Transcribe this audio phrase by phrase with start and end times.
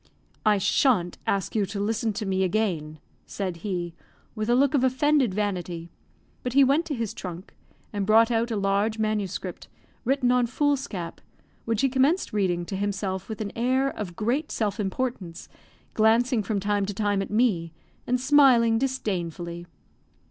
[0.47, 3.93] "I shan't ask you to listen to me again," said he,
[4.33, 5.91] with a look of offended vanity;
[6.41, 7.53] but he went to his trunk,
[7.93, 9.39] and brought out a large MS.,
[10.03, 11.21] written on foolscap,
[11.65, 15.47] which he commenced reading to himself with an air of great self importance,
[15.93, 17.71] glancing from time to time at me,
[18.07, 19.67] and smiling disdainfully.